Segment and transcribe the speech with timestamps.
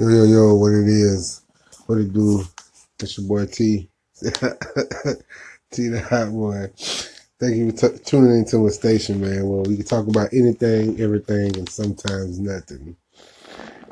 [0.00, 1.42] Yo, yo, yo, what it is,
[1.84, 2.42] what it do,
[3.00, 3.90] it's your boy T.
[4.22, 6.70] T the Hot Boy.
[7.38, 9.46] Thank you for t- tuning into my station, man.
[9.46, 12.96] Well, we can talk about anything, everything, and sometimes nothing.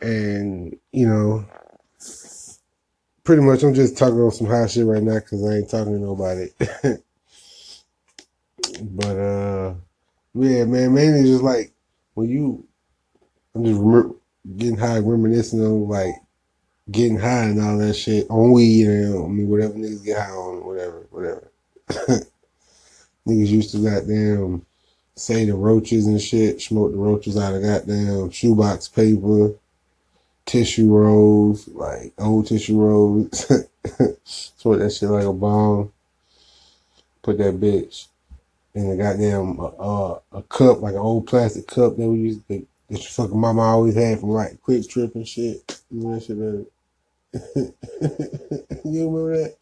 [0.01, 1.45] And, you know,
[3.23, 5.93] pretty much I'm just talking on some hot shit right now because I ain't talking
[5.93, 6.49] to nobody.
[8.93, 9.75] but, uh,
[10.33, 11.75] yeah, man, mainly just like
[12.15, 12.67] when you,
[13.55, 14.15] I'm just remember,
[14.57, 16.15] getting high, reminiscing of like
[16.91, 20.31] getting high and all that shit on weed and I mean whatever niggas get high
[20.31, 21.51] on, whatever, whatever.
[23.27, 24.65] niggas used to goddamn
[25.19, 29.53] say the roaches and shit, smoke the roaches out of goddamn shoebox paper,
[30.47, 33.47] tissue rolls, like old tissue rolls.
[34.25, 35.93] smoke that shit like a bomb.
[37.23, 38.07] Put that bitch
[38.75, 42.67] in a goddamn uh, a cup, like an old plastic cup that we used to,
[42.89, 45.81] that your fucking mama always had from like QuikTrip and shit.
[45.91, 46.67] You know that shit, man.
[48.85, 49.57] you remember that?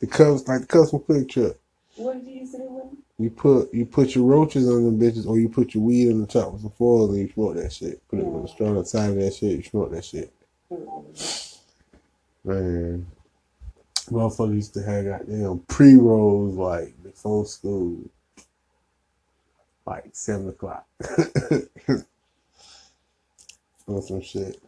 [0.00, 1.56] The cups, like the cups from QuikTrip.
[1.96, 2.98] What did you say with them?
[3.18, 6.20] You put you put your roaches on them bitches, or you put your weed on
[6.20, 8.00] the top with some foil and you smoke that shit.
[8.08, 9.58] Put it on the straw on the side of that shit.
[9.58, 10.32] You smoke that shit.
[10.72, 12.48] Mm-hmm.
[12.48, 13.06] Man,
[14.06, 17.98] motherfuckers used to have goddamn pre rolls like before school,
[19.84, 20.86] like seven o'clock.
[23.86, 24.60] on some shit.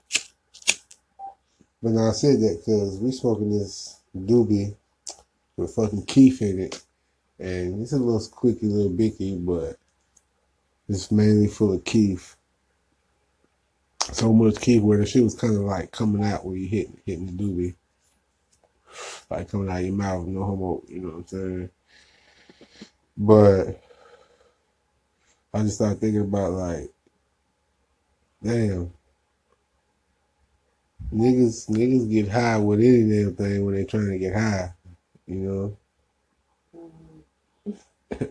[1.83, 4.75] But now I said that because we smoking this doobie
[5.57, 6.83] with fucking Keef in it.
[7.39, 9.77] And it's a little squeaky, little bicky, but
[10.89, 12.37] it's mainly full of Keef.
[14.13, 16.89] So much Keef where the shit was kind of like coming out when you hit
[17.05, 17.75] hitting the doobie.
[19.31, 21.71] Like coming out your mouth, no homo, you know what I'm saying?
[23.17, 23.83] But
[25.55, 26.91] I just started thinking about like,
[28.43, 28.93] damn,
[31.13, 34.73] niggas niggas get high with any damn thing when they trying to get high,
[35.27, 35.79] you know.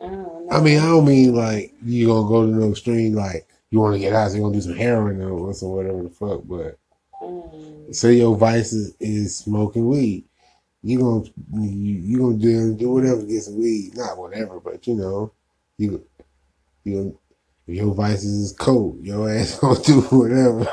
[0.00, 0.48] I know.
[0.50, 3.94] I mean, I don't mean like you gonna go to no extreme like you want
[3.94, 6.42] to get high, so you gonna do some heroin or some whatever the fuck.
[6.44, 6.78] But
[7.22, 10.24] Mm, say your vice is, is smoking weed,
[10.82, 14.86] you gonna you, you gonna do do whatever to get some weed, not whatever, but
[14.86, 15.32] you know,
[15.78, 16.04] you
[16.84, 17.18] you
[17.66, 20.66] your vices is coke, your ass gonna do whatever.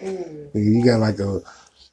[0.00, 0.50] Mm.
[0.54, 1.40] You got like a,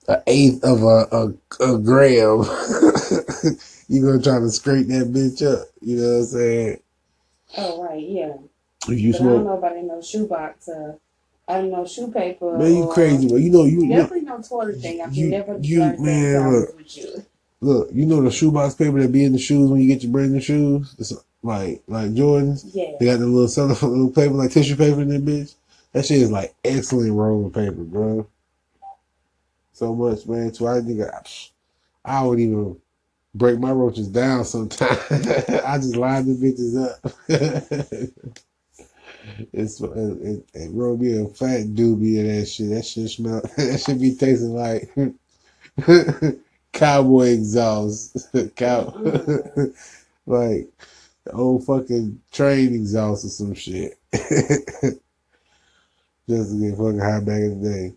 [0.08, 2.44] a eighth of a, a, a gram.
[3.88, 5.68] you gonna try to scrape that bitch up.
[5.82, 6.80] You know what I'm saying?
[7.58, 8.34] Oh right, yeah.
[8.88, 10.70] If you but I don't smoke, know about no shoebox.
[10.70, 10.94] Uh,
[11.48, 12.58] I don't know shoe paper.
[12.58, 15.02] man, you crazy, but you know you, you Definitely no toilet thing.
[15.02, 16.76] I've you- never you- man, look.
[16.78, 17.26] with you.
[17.62, 20.12] look, you know the shoebox paper that be in the shoes when you get your
[20.12, 20.96] brand new shoes.
[20.98, 21.14] It's
[21.44, 22.64] like like Jordans.
[22.74, 22.92] Yeah.
[23.00, 25.54] They got the little cellophane little paper like tissue paper in that bitch.
[25.96, 28.28] That shit is like excellent rolling paper, bro.
[29.72, 30.54] So much, man.
[30.54, 31.22] So I think I,
[32.04, 32.76] I would even
[33.34, 35.00] break my roaches down sometimes.
[35.10, 37.00] I just line the bitches up.
[39.54, 42.72] it's uh, it, it, it roll me a fat doobie of that shit.
[42.72, 43.42] That shit smell.
[43.56, 44.94] That should be tasting like
[46.74, 48.18] cowboy exhaust.
[48.58, 48.94] Cow,
[50.26, 50.68] like
[51.24, 53.98] the old fucking train exhaust or some shit.
[56.28, 57.94] Just to get fucking high back in the day.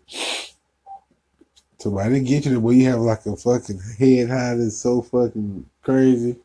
[1.79, 4.77] So I didn't get you to where you have like a fucking head high that's
[4.77, 6.35] so fucking crazy.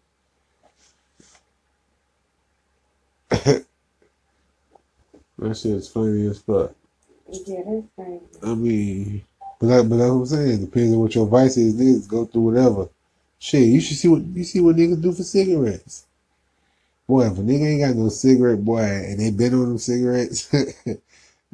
[3.30, 3.66] that
[5.54, 6.72] shit's funny as fuck.
[7.28, 8.20] Yeah, that's crazy.
[8.42, 9.24] I mean,
[9.60, 10.64] but that, but that's what I'm saying.
[10.66, 11.74] Depends on what your vice is.
[11.74, 12.88] Niggas go through whatever.
[13.38, 16.06] Shit, you should see what you see what niggas do for cigarettes.
[17.08, 20.48] Boy, if a nigga ain't got no cigarette, boy, and they been on them cigarettes,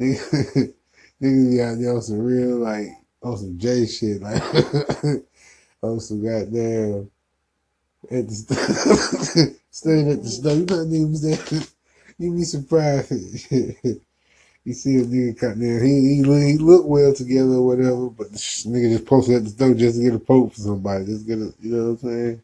[0.00, 0.74] nigga,
[1.22, 2.88] niggas be out there on some real like
[3.22, 4.42] on some J shit, like
[5.82, 7.10] on some goddamn
[8.10, 10.54] at the st- staying at the store.
[10.54, 11.60] You know niggas there.
[12.18, 13.52] You be surprised.
[14.64, 18.10] You see a nigga cut there, he he look, he look well together or whatever,
[18.10, 21.06] but this nigga just posted at the store just to get a poke for somebody,
[21.06, 22.42] just get a, you know what I'm saying?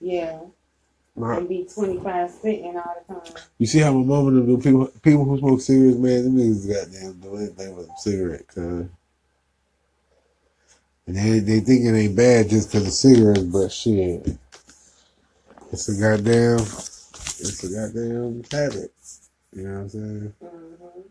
[0.00, 0.40] Yeah.
[1.16, 3.34] And be 25 sitting all the time.
[3.58, 6.36] You see how my mama and them do people people who smoke cigarettes, man, them
[6.36, 8.88] niggas goddamn do anything with a cigarette, cuz.
[11.06, 14.26] And they they think it ain't bad just because of cigarettes, but shit,
[15.72, 18.92] it's a goddamn, it's a goddamn habit.
[19.54, 20.34] You know what I'm saying?
[20.42, 21.04] Mm.